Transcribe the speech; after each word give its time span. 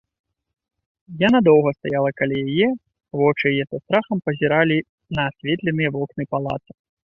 Яна 1.27 1.39
доўга 1.47 1.69
стаяла 1.79 2.11
каля 2.23 2.37
яе, 2.53 2.67
вочы 3.23 3.45
яе 3.53 3.63
са 3.69 3.77
страхам 3.83 4.17
пазіралі 4.31 4.79
на 5.19 5.31
асветленыя 5.33 5.89
вокны 6.01 6.23
палаца. 6.35 6.71